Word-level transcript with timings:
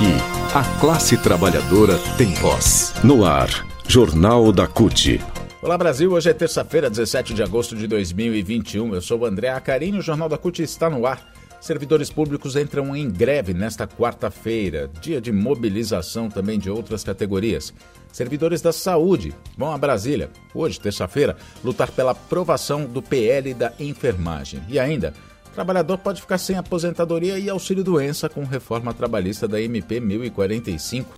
Aqui, 0.00 0.14
a 0.54 0.80
classe 0.80 1.14
trabalhadora 1.18 1.98
tem 2.16 2.32
voz. 2.32 2.94
No 3.04 3.22
ar, 3.22 3.50
Jornal 3.86 4.50
da 4.50 4.66
CUT. 4.66 5.20
Olá 5.60 5.76
Brasil, 5.76 6.10
hoje 6.10 6.30
é 6.30 6.32
terça-feira, 6.32 6.88
17 6.88 7.34
de 7.34 7.42
agosto 7.42 7.76
de 7.76 7.86
2021. 7.86 8.94
Eu 8.94 9.02
sou 9.02 9.18
o 9.18 9.26
André 9.26 9.50
Acarini, 9.50 9.98
o 9.98 10.02
Jornal 10.02 10.26
da 10.26 10.38
CUT 10.38 10.62
está 10.62 10.88
no 10.88 11.04
ar. 11.04 11.30
Servidores 11.60 12.08
públicos 12.08 12.56
entram 12.56 12.96
em 12.96 13.10
greve 13.10 13.52
nesta 13.52 13.86
quarta-feira, 13.86 14.90
dia 15.02 15.20
de 15.20 15.30
mobilização 15.30 16.30
também 16.30 16.58
de 16.58 16.70
outras 16.70 17.04
categorias. 17.04 17.74
Servidores 18.10 18.62
da 18.62 18.72
saúde 18.72 19.34
vão 19.54 19.70
a 19.70 19.76
Brasília, 19.76 20.30
hoje, 20.54 20.80
terça-feira, 20.80 21.36
lutar 21.62 21.90
pela 21.90 22.12
aprovação 22.12 22.86
do 22.86 23.02
PL 23.02 23.52
da 23.52 23.74
enfermagem. 23.78 24.62
E 24.66 24.78
ainda, 24.78 25.12
trabalhador 25.50 25.98
pode 25.98 26.20
ficar 26.20 26.38
sem 26.38 26.56
aposentadoria 26.56 27.38
e 27.38 27.50
auxílio-doença 27.50 28.28
com 28.28 28.44
reforma 28.44 28.94
trabalhista 28.94 29.46
da 29.46 29.60
MP 29.60 30.00
1045. 30.00 31.14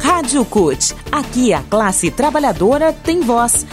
Rádio 0.00 0.44
CUT. 0.44 0.94
Aqui 1.10 1.52
a 1.52 1.62
classe 1.62 2.10
trabalhadora 2.10 2.92
tem 2.92 3.20
voz. 3.20 3.66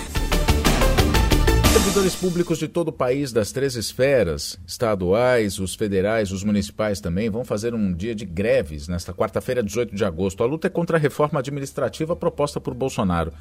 Servidores 1.73 2.15
públicos 2.15 2.59
de 2.59 2.67
todo 2.67 2.89
o 2.89 2.91
país, 2.93 3.31
das 3.31 3.51
três 3.51 3.75
esferas, 3.75 4.59
estaduais, 4.65 5.59
os 5.59 5.75
federais, 5.75 6.31
os 6.31 6.43
municipais 6.43 7.01
também, 7.01 7.29
vão 7.29 7.43
fazer 7.43 7.73
um 7.73 7.93
dia 7.93 8.15
de 8.15 8.25
greves 8.25 8.87
nesta 8.87 9.13
quarta-feira, 9.13 9.61
18 9.61 9.95
de 9.95 10.05
agosto. 10.05 10.43
A 10.43 10.45
luta 10.45 10.67
é 10.67 10.69
contra 10.69 10.97
a 10.97 10.99
reforma 10.99 11.39
administrativa 11.39 12.15
proposta 12.15 12.59
por 12.59 12.73
Bolsonaro. 12.73 13.33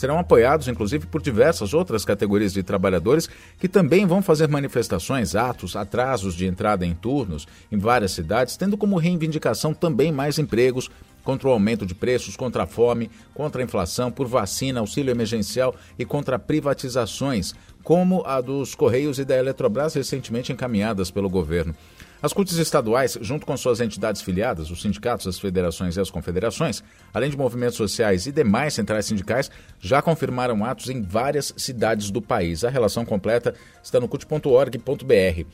Serão 0.00 0.18
apoiados, 0.18 0.66
inclusive, 0.66 1.06
por 1.06 1.20
diversas 1.20 1.74
outras 1.74 2.06
categorias 2.06 2.54
de 2.54 2.62
trabalhadores 2.62 3.28
que 3.58 3.68
também 3.68 4.06
vão 4.06 4.22
fazer 4.22 4.48
manifestações, 4.48 5.34
atos, 5.34 5.76
atrasos 5.76 6.34
de 6.34 6.46
entrada 6.46 6.86
em 6.86 6.94
turnos 6.94 7.46
em 7.70 7.76
várias 7.76 8.12
cidades, 8.12 8.56
tendo 8.56 8.78
como 8.78 8.96
reivindicação 8.96 9.74
também 9.74 10.10
mais 10.10 10.38
empregos, 10.38 10.90
contra 11.30 11.48
o 11.48 11.52
aumento 11.52 11.86
de 11.86 11.94
preços, 11.94 12.36
contra 12.36 12.64
a 12.64 12.66
fome, 12.66 13.08
contra 13.32 13.62
a 13.62 13.64
inflação, 13.64 14.10
por 14.10 14.26
vacina, 14.26 14.80
auxílio 14.80 15.12
emergencial 15.12 15.76
e 15.96 16.04
contra 16.04 16.40
privatizações, 16.40 17.54
como 17.84 18.24
a 18.26 18.40
dos 18.40 18.74
Correios 18.74 19.20
e 19.20 19.24
da 19.24 19.36
Eletrobras 19.36 19.94
recentemente 19.94 20.52
encaminhadas 20.52 21.08
pelo 21.08 21.30
governo. 21.30 21.72
As 22.20 22.32
CUTs 22.32 22.58
estaduais, 22.58 23.16
junto 23.20 23.46
com 23.46 23.56
suas 23.56 23.80
entidades 23.80 24.20
filiadas, 24.20 24.72
os 24.72 24.82
sindicatos, 24.82 25.28
as 25.28 25.38
federações 25.38 25.96
e 25.96 26.00
as 26.00 26.10
confederações, 26.10 26.82
além 27.14 27.30
de 27.30 27.36
movimentos 27.36 27.76
sociais 27.76 28.26
e 28.26 28.32
demais 28.32 28.74
centrais 28.74 29.06
sindicais, 29.06 29.52
já 29.78 30.02
confirmaram 30.02 30.64
atos 30.64 30.90
em 30.90 31.00
várias 31.00 31.54
cidades 31.56 32.10
do 32.10 32.20
país. 32.20 32.64
A 32.64 32.70
relação 32.70 33.04
completa 33.04 33.54
está 33.84 34.00
no 34.00 34.08
cut.org.br. 34.08 35.46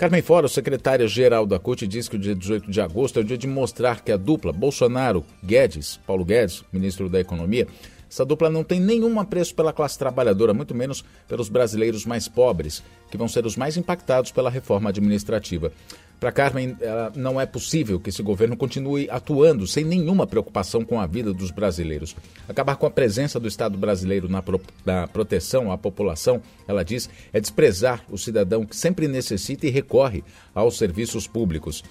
Carmen 0.00 0.22
Fora, 0.22 0.48
secretária-geral 0.48 1.44
da 1.44 1.58
CUT, 1.58 1.86
diz 1.86 2.08
que 2.08 2.16
o 2.16 2.18
dia 2.18 2.34
18 2.34 2.70
de 2.70 2.80
agosto 2.80 3.18
é 3.18 3.20
o 3.20 3.24
dia 3.24 3.36
de 3.36 3.46
mostrar 3.46 4.00
que 4.00 4.10
a 4.10 4.16
dupla 4.16 4.50
Bolsonaro-Guedes, 4.50 6.00
Paulo 6.06 6.24
Guedes, 6.24 6.64
ministro 6.72 7.06
da 7.06 7.20
Economia, 7.20 7.68
essa 8.10 8.24
dupla 8.24 8.50
não 8.50 8.64
tem 8.64 8.80
nenhum 8.80 9.20
apreço 9.20 9.54
pela 9.54 9.72
classe 9.72 9.96
trabalhadora, 9.96 10.52
muito 10.52 10.74
menos 10.74 11.04
pelos 11.28 11.48
brasileiros 11.48 12.04
mais 12.04 12.26
pobres, 12.26 12.82
que 13.08 13.16
vão 13.16 13.28
ser 13.28 13.46
os 13.46 13.56
mais 13.56 13.76
impactados 13.76 14.32
pela 14.32 14.50
reforma 14.50 14.90
administrativa. 14.90 15.70
Para 16.18 16.32
Carmen, 16.32 16.76
não 17.14 17.40
é 17.40 17.46
possível 17.46 17.98
que 17.98 18.10
esse 18.10 18.22
governo 18.22 18.54
continue 18.54 19.08
atuando 19.08 19.66
sem 19.66 19.84
nenhuma 19.84 20.26
preocupação 20.26 20.84
com 20.84 21.00
a 21.00 21.06
vida 21.06 21.32
dos 21.32 21.50
brasileiros. 21.50 22.14
Acabar 22.46 22.76
com 22.76 22.84
a 22.84 22.90
presença 22.90 23.40
do 23.40 23.48
Estado 23.48 23.78
brasileiro 23.78 24.28
na, 24.28 24.42
pro, 24.42 24.60
na 24.84 25.06
proteção 25.06 25.72
à 25.72 25.78
população, 25.78 26.42
ela 26.68 26.84
diz, 26.84 27.08
é 27.32 27.40
desprezar 27.40 28.04
o 28.10 28.18
cidadão 28.18 28.66
que 28.66 28.76
sempre 28.76 29.08
necessita 29.08 29.66
e 29.66 29.70
recorre 29.70 30.22
aos 30.54 30.76
serviços 30.76 31.26
públicos. 31.26 31.82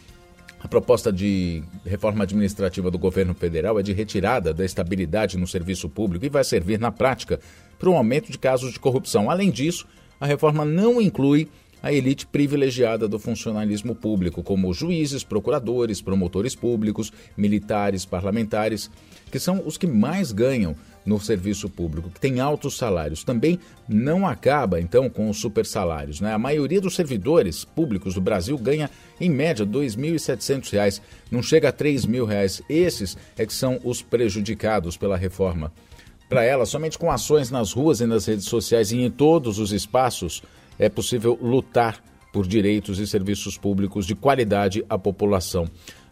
A 0.62 0.68
proposta 0.68 1.12
de 1.12 1.64
reforma 1.86 2.24
administrativa 2.24 2.92
do 2.92 2.98
governo 2.98 3.34
federal 3.34 3.80
é 3.80 3.84
de 3.84 3.94
retirada 3.94 4.54
da 4.54 4.66
estabilidade 4.66 5.38
no 5.38 5.48
serviço 5.48 5.88
público 5.88 6.26
e 6.26 6.30
vai 6.30 6.44
servir, 6.44 6.78
na 6.78 6.92
prática, 6.92 7.40
para 7.78 7.90
um 7.90 7.96
aumento 7.96 8.30
de 8.32 8.38
casos 8.38 8.74
de 8.74 8.80
corrupção. 8.80 9.32
Além 9.32 9.50
disso, 9.50 9.88
a 10.20 10.26
reforma 10.26 10.66
não 10.66 11.02
inclui 11.02 11.48
a 11.82 11.92
elite 11.92 12.28
privilegiada 12.28 13.08
do 13.08 13.20
funcionalismo 13.20 13.96
público, 13.96 14.44
como 14.44 14.74
juízes, 14.74 15.24
procuradores, 15.24 16.02
promotores 16.02 16.56
públicos, 16.56 17.12
militares, 17.38 18.06
parlamentares, 18.06 18.90
que 19.32 19.40
são 19.40 19.62
os 19.66 19.78
que 19.78 19.88
mais 19.88 20.32
ganham 20.32 20.76
no 21.06 21.20
serviço 21.20 21.70
público, 21.70 22.10
que 22.10 22.20
tem 22.20 22.40
altos 22.40 22.78
salários. 22.78 23.24
Também 23.24 23.60
não 23.88 24.28
acaba, 24.28 24.80
então, 24.80 25.10
com 25.10 25.30
os 25.30 25.38
super 25.38 25.66
salários. 25.66 26.22
Né? 26.22 26.34
A 26.34 26.38
maioria 26.38 26.82
dos 26.82 26.96
servidores 26.96 27.64
públicos 27.64 28.14
do 28.14 28.22
Brasil 28.22 28.58
ganha, 28.58 28.90
em 29.20 29.30
média, 29.30 29.66
R$ 29.66 29.72
2.700, 29.72 31.02
não 31.32 31.42
chega 31.42 31.70
a 31.70 31.72
R$ 31.72 31.78
3.000. 31.78 32.64
Esses 32.70 33.18
é 33.38 33.46
que 33.46 33.54
são 33.54 33.80
os 33.84 34.02
prejudicados 34.02 34.98
pela 34.98 35.18
reforma. 35.18 35.72
Para 36.28 36.44
ela, 36.44 36.66
somente 36.66 36.98
com 36.98 37.10
ações 37.10 37.50
nas 37.50 37.72
ruas 37.72 38.02
e 38.02 38.06
nas 38.06 38.28
redes 38.28 38.46
sociais 38.46 38.92
e 38.92 38.98
em 38.98 39.10
todos 39.10 39.58
os 39.58 39.72
espaços 39.72 40.44
é 40.80 40.90
possível 40.90 41.38
lutar 41.42 42.02
por 42.32 42.48
direitos 42.48 43.00
e 43.00 43.06
serviços 43.06 43.58
públicos 43.58 44.06
de 44.06 44.16
qualidade 44.16 44.84
à 44.90 44.98
população. 44.98 45.68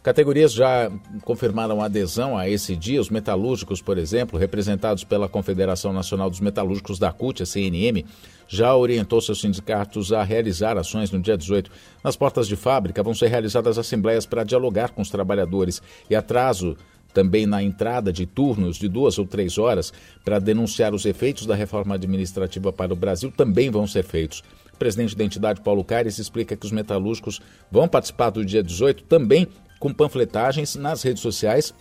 Categorias 0.07 0.53
já 0.53 0.89
confirmaram 1.25 1.81
adesão 1.81 2.37
a 2.37 2.47
esse 2.47 2.77
dia. 2.77 3.01
Os 3.01 3.09
metalúrgicos, 3.09 3.81
por 3.81 3.97
exemplo, 3.97 4.39
representados 4.39 5.03
pela 5.03 5.27
Confederação 5.27 5.91
Nacional 5.91 6.29
dos 6.29 6.39
Metalúrgicos 6.39 6.97
da 6.97 7.11
CUT, 7.11 7.43
a 7.43 7.45
CNM, 7.45 8.05
já 8.47 8.73
orientou 8.73 9.19
seus 9.19 9.41
sindicatos 9.41 10.13
a 10.13 10.23
realizar 10.23 10.77
ações 10.77 11.11
no 11.11 11.19
dia 11.19 11.37
18. 11.37 11.69
Nas 12.01 12.15
portas 12.15 12.47
de 12.47 12.55
fábrica 12.55 13.03
vão 13.03 13.13
ser 13.13 13.27
realizadas 13.27 13.77
assembleias 13.77 14.25
para 14.25 14.45
dialogar 14.45 14.91
com 14.91 15.01
os 15.01 15.09
trabalhadores 15.09 15.81
e 16.09 16.15
atraso 16.15 16.77
também 17.13 17.45
na 17.45 17.63
entrada 17.63 18.11
de 18.11 18.25
turnos 18.25 18.77
de 18.77 18.87
duas 18.87 19.17
ou 19.17 19.25
três 19.25 19.57
horas 19.57 19.91
para 20.23 20.39
denunciar 20.39 20.93
os 20.93 21.05
efeitos 21.05 21.45
da 21.45 21.55
reforma 21.55 21.95
administrativa 21.95 22.71
para 22.71 22.93
o 22.93 22.95
Brasil 22.95 23.31
também 23.31 23.69
vão 23.69 23.87
ser 23.87 24.03
feitos. 24.03 24.43
O 24.73 24.77
presidente 24.77 25.15
da 25.15 25.23
entidade, 25.23 25.61
Paulo 25.61 25.83
Caires, 25.83 26.19
explica 26.19 26.55
que 26.55 26.65
os 26.65 26.71
metalúrgicos 26.71 27.41
vão 27.71 27.87
participar 27.87 28.29
do 28.29 28.45
dia 28.45 28.61
18 28.61 29.03
também 29.05 29.47
com 29.79 29.93
panfletagens 29.93 30.75
nas 30.75 31.01
redes 31.01 31.21
sociais 31.21 31.73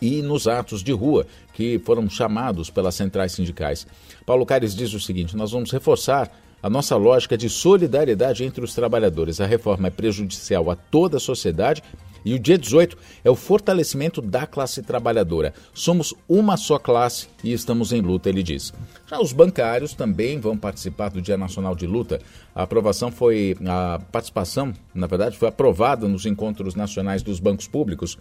e 0.00 0.20
nos 0.22 0.48
atos 0.48 0.82
de 0.82 0.92
rua 0.92 1.26
que 1.54 1.78
foram 1.78 2.08
chamados 2.10 2.70
pelas 2.70 2.94
centrais 2.94 3.32
sindicais. 3.32 3.86
Paulo 4.24 4.44
Caires 4.44 4.74
diz 4.74 4.92
o 4.92 5.00
seguinte: 5.00 5.36
nós 5.36 5.52
vamos 5.52 5.70
reforçar 5.70 6.30
a 6.62 6.70
nossa 6.70 6.96
lógica 6.96 7.36
de 7.36 7.48
solidariedade 7.48 8.44
entre 8.44 8.64
os 8.64 8.74
trabalhadores. 8.74 9.40
A 9.40 9.46
reforma 9.46 9.88
é 9.88 9.90
prejudicial 9.90 10.70
a 10.70 10.76
toda 10.76 11.18
a 11.18 11.20
sociedade 11.20 11.82
e 12.26 12.34
o 12.34 12.38
dia 12.40 12.58
18 12.58 12.98
é 13.24 13.30
o 13.30 13.36
fortalecimento 13.36 14.20
da 14.20 14.48
classe 14.48 14.82
trabalhadora. 14.82 15.54
Somos 15.72 16.12
uma 16.28 16.56
só 16.56 16.76
classe 16.76 17.28
e 17.44 17.52
estamos 17.52 17.92
em 17.92 18.00
luta, 18.00 18.28
ele 18.28 18.42
diz. 18.42 18.74
Já 19.06 19.20
os 19.20 19.32
bancários 19.32 19.94
também 19.94 20.40
vão 20.40 20.58
participar 20.58 21.10
do 21.10 21.22
Dia 21.22 21.36
Nacional 21.36 21.76
de 21.76 21.86
Luta. 21.86 22.20
A 22.52 22.64
aprovação 22.64 23.12
foi. 23.12 23.56
A 23.64 24.00
participação, 24.10 24.74
na 24.92 25.06
verdade, 25.06 25.38
foi 25.38 25.46
aprovada 25.46 26.08
nos 26.08 26.26
encontros 26.26 26.74
nacionais 26.74 27.22
dos 27.22 27.38
bancos 27.38 27.68
públicos 27.68 28.18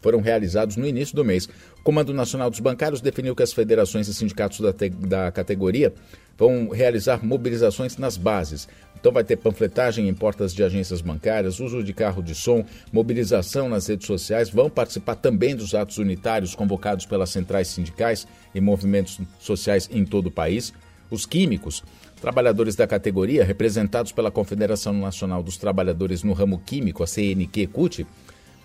foram 0.00 0.20
realizados 0.20 0.76
no 0.76 0.86
início 0.86 1.14
do 1.14 1.24
mês. 1.24 1.48
O 1.80 1.82
Comando 1.82 2.12
Nacional 2.14 2.50
dos 2.50 2.60
Bancários 2.60 3.00
definiu 3.00 3.34
que 3.34 3.42
as 3.42 3.52
federações 3.52 4.08
e 4.08 4.14
sindicatos 4.14 4.60
da, 4.60 4.72
da 5.06 5.32
categoria 5.32 5.92
vão 6.36 6.68
realizar 6.68 7.24
mobilizações 7.24 7.96
nas 7.96 8.16
bases. 8.16 8.68
Então 8.98 9.12
vai 9.12 9.24
ter 9.24 9.36
panfletagem 9.36 10.08
em 10.08 10.14
portas 10.14 10.54
de 10.54 10.62
agências 10.62 11.00
bancárias, 11.00 11.60
uso 11.60 11.82
de 11.82 11.92
carro 11.92 12.22
de 12.22 12.34
som, 12.34 12.64
mobilização 12.92 13.68
nas 13.68 13.86
redes 13.86 14.06
sociais, 14.06 14.50
vão 14.50 14.68
participar 14.70 15.16
também 15.16 15.54
dos 15.54 15.74
atos 15.74 15.98
unitários 15.98 16.54
convocados 16.54 17.06
pelas 17.06 17.30
centrais 17.30 17.68
sindicais 17.68 18.26
e 18.54 18.60
movimentos 18.60 19.20
sociais 19.38 19.88
em 19.92 20.04
todo 20.04 20.26
o 20.26 20.32
país. 20.32 20.72
Os 21.10 21.24
químicos, 21.24 21.82
trabalhadores 22.20 22.76
da 22.76 22.86
categoria, 22.86 23.44
representados 23.44 24.12
pela 24.12 24.30
Confederação 24.30 24.92
Nacional 24.92 25.42
dos 25.42 25.56
Trabalhadores 25.56 26.22
no 26.22 26.32
Ramo 26.32 26.58
Químico, 26.58 27.02
a 27.02 27.06
CNQ-CUT, 27.06 28.06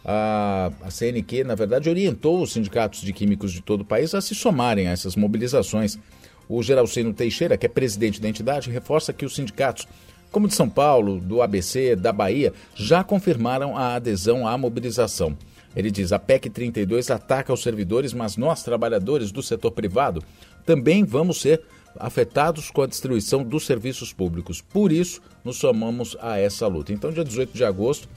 a, 0.06 0.72
a 0.82 0.92
CNQ, 0.92 1.44
na 1.44 1.56
verdade, 1.56 1.90
orientou 1.90 2.42
os 2.42 2.54
sindicatos 2.54 3.02
de 3.02 3.14
químicos 3.14 3.52
de 3.52 3.62
todo 3.62 3.82
o 3.82 3.86
país 3.86 4.14
a 4.14 4.22
se 4.22 4.36
somarem 4.36 4.88
a 4.88 4.92
essas 4.92 5.16
mobilizações. 5.16 5.98
O 6.48 6.62
Geralcino 6.62 7.14
Teixeira, 7.14 7.58
que 7.58 7.66
é 7.66 7.70
presidente 7.70 8.22
da 8.22 8.28
entidade, 8.28 8.70
reforça 8.70 9.14
que 9.14 9.26
os 9.26 9.34
sindicatos, 9.34 9.88
como 10.32 10.48
de 10.48 10.56
São 10.56 10.70
Paulo, 10.70 11.20
do 11.20 11.42
ABC, 11.42 11.96
da 11.96 12.12
Bahia, 12.12 12.54
já 12.76 13.04
confirmaram 13.04 13.78
a 13.78 13.96
adesão 13.96 14.46
à 14.46 14.58
mobilização. 14.58 15.38
Ele 15.76 15.90
diz: 15.90 16.12
a 16.12 16.20
PEC 16.20 16.50
32 16.50 17.10
ataca 17.10 17.54
os 17.54 17.64
servidores, 17.64 18.14
mas 18.14 18.36
nós, 18.36 18.62
trabalhadores 18.62 19.32
do 19.32 19.42
setor 19.42 19.72
privado, 19.72 20.22
também 20.66 21.04
vamos 21.04 21.42
ser 21.42 21.62
afetados 21.98 22.72
com 22.72 22.82
a 22.82 22.88
destruição 22.88 23.44
dos 23.44 23.66
serviços 23.66 24.12
públicos. 24.12 24.62
Por 24.62 24.92
isso, 24.92 25.22
nos 25.44 25.58
somamos 25.58 26.18
a 26.20 26.38
essa 26.38 26.68
luta. 26.68 26.92
Então, 26.92 27.12
dia 27.12 27.24
18 27.24 27.54
de 27.54 27.64
agosto, 27.64 28.10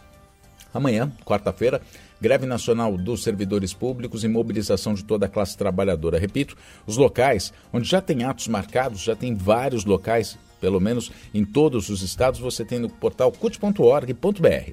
Amanhã, 0.77 1.11
quarta-feira, 1.25 1.81
greve 2.21 2.45
nacional 2.45 2.97
dos 2.99 3.23
servidores 3.23 3.73
públicos 3.73 4.25
e 4.25 4.29
mobilização 4.29 4.93
de 4.93 5.03
toda 5.03 5.25
a 5.25 5.29
classe 5.29 5.57
trabalhadora. 5.57 6.19
Repito, 6.19 6.55
os 6.87 6.99
locais 6.99 7.51
onde 7.73 7.89
já 7.89 8.03
tem 8.03 8.25
atos 8.25 8.47
marcados, 8.47 9.01
já 9.01 9.17
tem 9.17 9.35
vários 9.35 9.87
locais, 9.87 10.39
pelo 10.61 10.79
menos 10.79 11.11
em 11.33 11.45
todos 11.45 11.89
os 11.89 12.03
estados, 12.03 12.39
você 12.39 12.63
tem 12.63 12.79
no 12.79 12.91
portal 12.91 13.33
cut.org.br. 13.33 14.71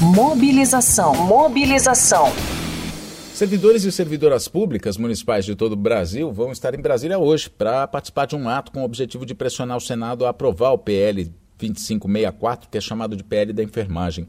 Mobilização. 0.00 1.14
Mobilização. 1.14 2.26
Servidores 3.32 3.84
e 3.84 3.92
servidoras 3.92 4.48
públicas 4.48 4.98
municipais 4.98 5.44
de 5.44 5.54
todo 5.54 5.72
o 5.72 5.76
Brasil 5.76 6.30
vão 6.32 6.52
estar 6.52 6.74
em 6.74 6.80
Brasília 6.80 7.18
hoje 7.18 7.48
para 7.48 7.86
participar 7.86 8.26
de 8.26 8.36
um 8.36 8.48
ato 8.48 8.72
com 8.72 8.80
o 8.80 8.84
objetivo 8.84 9.24
de 9.24 9.34
pressionar 9.34 9.76
o 9.76 9.80
Senado 9.80 10.26
a 10.26 10.30
aprovar 10.30 10.72
o 10.72 10.78
PL 10.78 11.24
2564, 11.58 12.68
que 12.70 12.78
é 12.78 12.80
chamado 12.80 13.16
de 13.16 13.24
PL 13.24 13.52
da 13.52 13.62
enfermagem. 13.62 14.28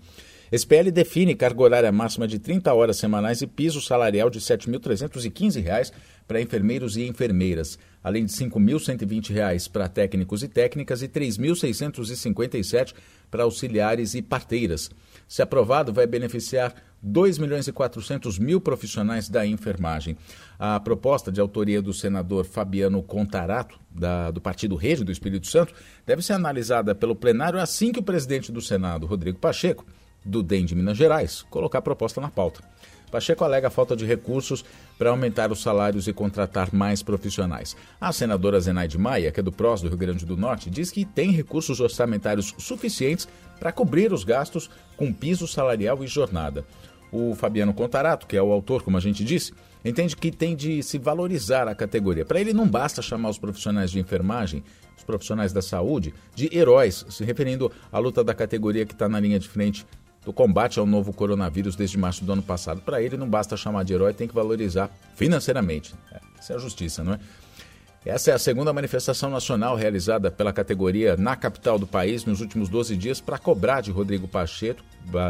Esse 0.51 0.65
PL 0.65 0.91
define 0.91 1.35
carga 1.35 1.61
horária 1.61 1.91
máxima 1.91 2.27
de 2.27 2.39
30 2.39 2.73
horas 2.73 2.97
semanais 2.97 3.41
e 3.41 3.47
piso 3.47 3.81
salarial 3.81 4.29
de 4.29 4.39
R$ 4.39 4.45
7.315 4.45 5.91
para 6.27 6.41
enfermeiros 6.41 6.97
e 6.97 7.07
enfermeiras, 7.07 7.77
além 8.03 8.25
de 8.25 8.33
R$ 8.33 8.49
5.120 8.49 9.69
para 9.71 9.87
técnicos 9.87 10.43
e 10.43 10.47
técnicas 10.47 11.01
e 11.01 11.05
R$ 11.05 11.11
3.657 11.11 12.93
para 13.29 13.43
auxiliares 13.43 14.13
e 14.13 14.21
parteiras. 14.21 14.89
Se 15.27 15.41
aprovado, 15.41 15.91
vai 15.91 16.07
beneficiar 16.07 16.73
2 17.01 17.37
milhões 17.37 17.67
e 17.67 17.71
400 17.71 18.39
mil 18.39 18.59
profissionais 18.59 19.29
da 19.29 19.45
enfermagem. 19.45 20.17
A 20.57 20.79
proposta 20.79 21.31
de 21.31 21.39
autoria 21.39 21.81
do 21.81 21.93
senador 21.93 22.45
Fabiano 22.45 23.03
Contarato, 23.03 23.79
da, 23.89 24.31
do 24.31 24.41
Partido 24.41 24.75
Rede 24.75 25.03
do 25.03 25.11
Espírito 25.11 25.47
Santo, 25.47 25.73
deve 26.05 26.21
ser 26.21 26.33
analisada 26.33 26.95
pelo 26.95 27.15
plenário 27.15 27.59
assim 27.59 27.91
que 27.91 27.99
o 27.99 28.03
presidente 28.03 28.51
do 28.51 28.61
Senado, 28.61 29.05
Rodrigo 29.05 29.37
Pacheco, 29.37 29.85
do 30.27 30.43
DEM 30.43 30.65
de 30.65 30.75
Minas 30.75 30.97
Gerais 30.97 31.45
colocar 31.49 31.79
a 31.79 31.81
proposta 31.81 32.21
na 32.21 32.29
pauta. 32.29 32.61
Pacheco 33.09 33.45
alega 33.45 33.69
falta 33.69 33.95
de 33.95 34.05
recursos 34.05 34.65
para 34.97 35.09
aumentar 35.09 35.51
os 35.51 35.61
salários 35.61 36.07
e 36.07 36.13
contratar 36.13 36.73
mais 36.73 37.01
profissionais. 37.01 37.75
A 38.01 38.11
senadora 38.11 38.59
Zenaide 38.59 38.97
Maia, 38.97 39.31
que 39.31 39.39
é 39.39 39.43
do 39.43 39.51
PROS 39.51 39.81
do 39.81 39.87
Rio 39.87 39.97
Grande 39.97 40.25
do 40.25 40.35
Norte, 40.35 40.69
diz 40.69 40.91
que 40.91 41.05
tem 41.05 41.31
recursos 41.31 41.79
orçamentários 41.79 42.53
suficientes 42.57 43.27
para 43.59 43.71
cobrir 43.71 44.11
os 44.11 44.25
gastos 44.25 44.69
com 44.97 45.13
piso 45.13 45.47
salarial 45.47 46.03
e 46.03 46.07
jornada. 46.07 46.65
O 47.09 47.33
Fabiano 47.33 47.73
Contarato, 47.73 48.27
que 48.27 48.35
é 48.35 48.41
o 48.41 48.51
autor, 48.51 48.83
como 48.83 48.97
a 48.97 48.99
gente 48.99 49.23
disse, 49.23 49.53
entende 49.85 50.13
que 50.13 50.29
tem 50.29 50.53
de 50.53 50.83
se 50.83 50.97
valorizar 50.97 51.65
a 51.69 51.75
categoria. 51.75 52.25
Para 52.25 52.41
ele, 52.41 52.51
não 52.51 52.67
basta 52.67 53.01
chamar 53.01 53.29
os 53.29 53.37
profissionais 53.37 53.89
de 53.89 53.99
enfermagem, 53.99 54.61
os 54.97 55.03
profissionais 55.05 55.53
da 55.53 55.61
saúde, 55.61 56.13
de 56.35 56.53
heróis, 56.53 57.05
se 57.09 57.23
referindo 57.23 57.71
à 57.89 57.99
luta 57.99 58.21
da 58.21 58.33
categoria 58.33 58.85
que 58.85 58.91
está 58.91 59.07
na 59.07 59.21
linha 59.21 59.39
de 59.39 59.47
frente 59.47 59.85
do 60.27 60.33
combate 60.33 60.77
ao 60.77 60.85
novo 60.85 61.13
coronavírus 61.13 61.73
desde 61.77 61.97
março 61.97 62.25
do 62.25 62.33
ano 62.33 62.43
passado. 62.43 62.81
Para 62.81 63.01
ele, 63.01 63.15
não 63.15 63.29
basta 63.29 63.55
chamar 63.55 63.85
de 63.85 63.93
herói, 63.93 64.13
tem 64.13 64.27
que 64.27 64.33
valorizar 64.33 64.91
financeiramente. 65.15 65.95
É, 66.11 66.19
essa 66.37 66.51
é 66.51 66.55
a 66.57 66.59
justiça, 66.59 67.01
não 67.01 67.13
é? 67.13 67.19
Essa 68.05 68.31
é 68.31 68.33
a 68.33 68.37
segunda 68.37 68.73
manifestação 68.73 69.29
nacional 69.29 69.77
realizada 69.77 70.29
pela 70.29 70.51
categoria 70.51 71.15
na 71.15 71.37
capital 71.37 71.79
do 71.79 71.87
país 71.87 72.25
nos 72.25 72.41
últimos 72.41 72.67
12 72.67 72.97
dias 72.97 73.21
para 73.21 73.37
cobrar 73.37 73.79
de 73.79 73.89
Rodrigo 73.89 74.27
Pacheco, 74.27 74.81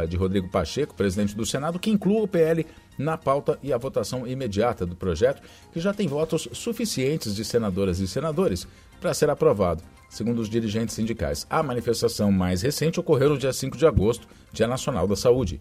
de 0.09 0.17
Rodrigo 0.17 0.49
Pacheco, 0.49 0.95
presidente 0.95 1.35
do 1.35 1.45
Senado, 1.45 1.77
que 1.77 1.91
inclua 1.91 2.23
o 2.23 2.27
PL 2.27 2.65
na 2.97 3.19
pauta 3.19 3.59
e 3.61 3.71
a 3.71 3.77
votação 3.77 4.25
imediata 4.25 4.83
do 4.83 4.95
projeto, 4.95 5.43
que 5.71 5.79
já 5.79 5.93
tem 5.93 6.07
votos 6.07 6.49
suficientes 6.53 7.35
de 7.35 7.45
senadoras 7.45 7.99
e 7.99 8.07
senadores 8.07 8.67
para 8.99 9.13
ser 9.13 9.29
aprovado 9.29 9.83
segundo 10.09 10.39
os 10.39 10.49
dirigentes 10.49 10.95
sindicais. 10.95 11.45
A 11.49 11.61
manifestação 11.61 12.31
mais 12.31 12.61
recente 12.61 12.99
ocorreu 12.99 13.29
no 13.29 13.37
dia 13.37 13.53
5 13.53 13.77
de 13.77 13.85
agosto, 13.85 14.27
Dia 14.51 14.67
Nacional 14.67 15.07
da 15.07 15.15
Saúde. 15.15 15.59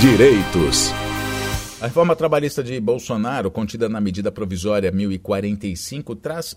Direitos. 0.00 0.92
A 1.80 1.86
reforma 1.86 2.16
trabalhista 2.16 2.62
de 2.62 2.80
Bolsonaro, 2.80 3.50
contida 3.50 3.88
na 3.88 4.00
medida 4.00 4.32
provisória 4.32 4.90
1045, 4.90 6.16
traz, 6.16 6.56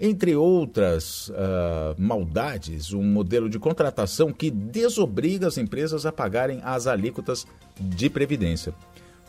entre 0.00 0.34
outras 0.34 1.28
uh, 1.28 1.94
maldades, 1.98 2.92
um 2.94 3.02
modelo 3.02 3.50
de 3.50 3.58
contratação 3.58 4.32
que 4.32 4.50
desobriga 4.50 5.46
as 5.46 5.58
empresas 5.58 6.06
a 6.06 6.12
pagarem 6.12 6.60
as 6.62 6.86
alíquotas 6.86 7.46
de 7.78 8.08
previdência. 8.08 8.74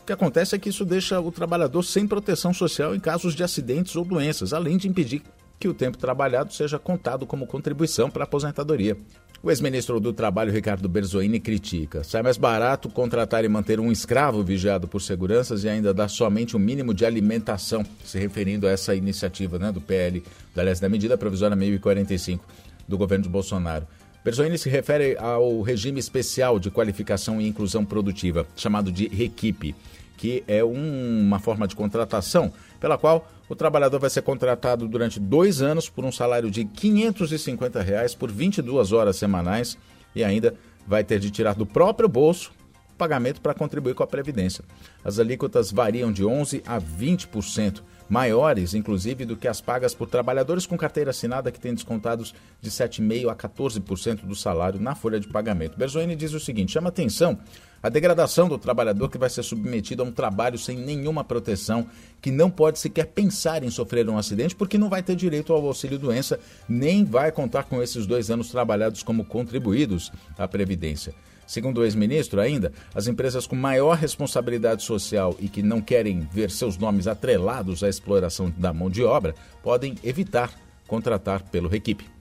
O 0.00 0.06
que 0.06 0.12
acontece 0.12 0.54
é 0.54 0.58
que 0.58 0.70
isso 0.70 0.84
deixa 0.84 1.20
o 1.20 1.30
trabalhador 1.30 1.82
sem 1.82 2.06
proteção 2.06 2.54
social 2.54 2.94
em 2.94 3.00
casos 3.00 3.34
de 3.34 3.42
acidentes 3.42 3.94
ou 3.94 4.04
doenças, 4.04 4.54
além 4.54 4.78
de 4.78 4.88
impedir 4.88 5.22
que 5.58 5.68
o 5.68 5.74
tempo 5.74 5.98
trabalhado 5.98 6.52
seja 6.52 6.78
contado 6.78 7.26
como 7.26 7.46
contribuição 7.46 8.10
para 8.10 8.22
a 8.22 8.24
aposentadoria. 8.24 8.96
O 9.42 9.50
ex-ministro 9.50 10.00
do 10.00 10.12
Trabalho, 10.12 10.52
Ricardo 10.52 10.88
Berzoini, 10.88 11.38
critica. 11.38 12.02
Sai 12.02 12.22
mais 12.22 12.36
barato 12.36 12.88
contratar 12.88 13.44
e 13.44 13.48
manter 13.48 13.78
um 13.78 13.92
escravo 13.92 14.42
vigiado 14.42 14.88
por 14.88 15.00
seguranças 15.00 15.62
e 15.62 15.68
ainda 15.68 15.94
dar 15.94 16.08
somente 16.08 16.56
o 16.56 16.58
um 16.58 16.62
mínimo 16.62 16.92
de 16.92 17.04
alimentação, 17.04 17.84
se 18.04 18.18
referindo 18.18 18.66
a 18.66 18.70
essa 18.70 18.94
iniciativa 18.94 19.58
né, 19.58 19.70
do 19.70 19.80
PL, 19.80 20.22
aliás, 20.56 20.80
da 20.80 20.88
medida 20.88 21.16
provisória 21.16 21.54
1045 21.54 22.44
do 22.88 22.98
governo 22.98 23.24
de 23.24 23.30
Bolsonaro. 23.30 23.86
Berzoini 24.24 24.58
se 24.58 24.68
refere 24.68 25.16
ao 25.18 25.62
regime 25.62 26.00
especial 26.00 26.58
de 26.58 26.68
qualificação 26.68 27.40
e 27.40 27.46
inclusão 27.46 27.84
produtiva, 27.84 28.44
chamado 28.56 28.90
de 28.90 29.06
REQIP, 29.06 29.76
que 30.16 30.42
é 30.46 30.64
um, 30.64 31.20
uma 31.20 31.38
forma 31.38 31.66
de 31.66 31.76
contratação 31.76 32.52
pela 32.80 32.96
qual 32.96 33.28
o 33.48 33.54
trabalhador 33.54 34.00
vai 34.00 34.10
ser 34.10 34.22
contratado 34.22 34.88
durante 34.88 35.20
dois 35.20 35.62
anos 35.62 35.88
por 35.88 36.04
um 36.04 36.12
salário 36.12 36.50
de 36.50 36.64
550 36.64 37.80
reais 37.82 38.14
por 38.14 38.30
22 38.30 38.92
horas 38.92 39.16
semanais 39.16 39.78
e 40.14 40.24
ainda 40.24 40.54
vai 40.86 41.04
ter 41.04 41.18
de 41.18 41.30
tirar 41.30 41.54
do 41.54 41.66
próprio 41.66 42.08
bolso 42.08 42.52
pagamento 42.96 43.40
para 43.40 43.54
contribuir 43.54 43.94
com 43.94 44.02
a 44.02 44.06
Previdência. 44.06 44.64
As 45.04 45.18
alíquotas 45.18 45.70
variam 45.70 46.10
de 46.10 46.24
11% 46.24 46.62
a 46.66 46.80
20%, 46.80 47.82
maiores, 48.08 48.74
inclusive, 48.74 49.24
do 49.24 49.36
que 49.36 49.46
as 49.46 49.60
pagas 49.60 49.94
por 49.94 50.08
trabalhadores 50.08 50.66
com 50.66 50.76
carteira 50.76 51.10
assinada 51.10 51.52
que 51.52 51.60
têm 51.60 51.74
descontados 51.74 52.34
de 52.60 52.70
7,5% 52.70 53.30
a 53.30 53.36
14% 53.36 54.24
do 54.24 54.34
salário 54.34 54.80
na 54.80 54.94
folha 54.94 55.20
de 55.20 55.28
pagamento. 55.28 55.76
Berzoini 55.76 56.16
diz 56.16 56.32
o 56.32 56.40
seguinte: 56.40 56.72
chama 56.72 56.88
atenção 56.88 57.38
a 57.86 57.88
degradação 57.88 58.48
do 58.48 58.58
trabalhador 58.58 59.08
que 59.08 59.16
vai 59.16 59.30
ser 59.30 59.44
submetido 59.44 60.02
a 60.02 60.06
um 60.06 60.10
trabalho 60.10 60.58
sem 60.58 60.76
nenhuma 60.76 61.22
proteção, 61.22 61.86
que 62.20 62.32
não 62.32 62.50
pode 62.50 62.80
sequer 62.80 63.06
pensar 63.06 63.62
em 63.62 63.70
sofrer 63.70 64.08
um 64.08 64.18
acidente 64.18 64.56
porque 64.56 64.76
não 64.76 64.88
vai 64.88 65.04
ter 65.04 65.14
direito 65.14 65.52
ao 65.52 65.64
auxílio-doença, 65.64 66.40
nem 66.68 67.04
vai 67.04 67.30
contar 67.30 67.62
com 67.62 67.80
esses 67.80 68.04
dois 68.04 68.28
anos 68.28 68.50
trabalhados 68.50 69.04
como 69.04 69.24
contribuídos 69.24 70.10
à 70.36 70.48
Previdência. 70.48 71.14
Segundo 71.46 71.78
o 71.78 71.84
ex-ministro, 71.84 72.40
ainda, 72.40 72.72
as 72.92 73.06
empresas 73.06 73.46
com 73.46 73.54
maior 73.54 73.96
responsabilidade 73.96 74.82
social 74.82 75.36
e 75.38 75.48
que 75.48 75.62
não 75.62 75.80
querem 75.80 76.26
ver 76.32 76.50
seus 76.50 76.76
nomes 76.76 77.06
atrelados 77.06 77.84
à 77.84 77.88
exploração 77.88 78.52
da 78.58 78.72
mão 78.72 78.90
de 78.90 79.04
obra 79.04 79.32
podem 79.62 79.94
evitar 80.02 80.52
contratar 80.88 81.44
pelo 81.44 81.68
Requipe. 81.68 82.15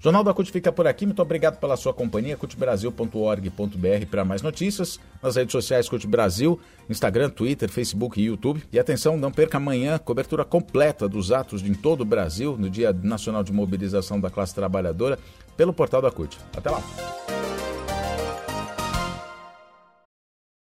Jornal 0.00 0.22
da 0.22 0.32
CUT 0.32 0.50
fica 0.50 0.70
por 0.70 0.86
aqui. 0.86 1.04
Muito 1.04 1.20
obrigado 1.20 1.58
pela 1.58 1.76
sua 1.76 1.92
companhia. 1.92 2.36
cutbrasil.org.br 2.36 4.06
para 4.10 4.24
mais 4.24 4.42
notícias. 4.42 5.00
Nas 5.22 5.36
redes 5.36 5.52
sociais 5.52 5.88
CUT 5.88 6.06
Brasil, 6.06 6.58
Instagram, 6.88 7.30
Twitter, 7.30 7.68
Facebook 7.68 8.20
e 8.20 8.26
YouTube. 8.26 8.62
E 8.72 8.78
atenção, 8.78 9.16
não 9.16 9.32
perca 9.32 9.56
amanhã 9.56 9.98
cobertura 9.98 10.44
completa 10.44 11.08
dos 11.08 11.32
atos 11.32 11.62
em 11.62 11.74
todo 11.74 12.02
o 12.02 12.04
Brasil 12.04 12.56
no 12.56 12.70
Dia 12.70 12.92
Nacional 12.92 13.42
de 13.42 13.52
Mobilização 13.52 14.20
da 14.20 14.30
Classe 14.30 14.54
Trabalhadora 14.54 15.18
pelo 15.56 15.72
portal 15.72 16.00
da 16.00 16.10
CUT. 16.10 16.38
Até 16.56 16.70
lá. 16.70 17.37